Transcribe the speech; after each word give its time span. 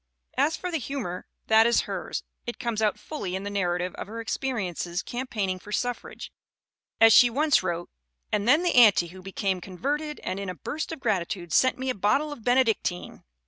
As 0.35 0.57
for 0.57 0.71
the 0.71 0.79
humor 0.79 1.27
that 1.45 1.67
is 1.67 1.81
hers, 1.81 2.23
it 2.47 2.57
comes 2.57 2.81
out 2.81 2.97
fully 2.97 3.35
in 3.35 3.43
the 3.43 3.51
narrative 3.51 3.93
of 3.99 4.07
her 4.07 4.19
experiences 4.19 5.03
campaigning 5.03 5.59
for 5.59 5.71
suffrage. 5.71 6.31
As 6.99 7.13
she 7.13 7.29
once 7.29 7.61
wrote: 7.61 7.87
"And 8.31 8.47
then 8.47 8.63
the 8.63 8.73
anti 8.73 9.09
who 9.09 9.21
became 9.21 9.61
converted 9.61 10.19
and 10.23 10.39
in 10.39 10.49
a 10.49 10.55
burst 10.55 10.91
of 10.91 11.01
gratitude 11.01 11.53
sent 11.53 11.77
me 11.77 11.91
a 11.91 11.93
bottle 11.93 12.31
of 12.31 12.43
Benedictine! 12.43 13.25